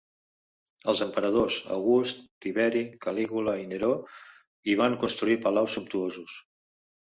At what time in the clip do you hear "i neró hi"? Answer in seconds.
3.67-4.79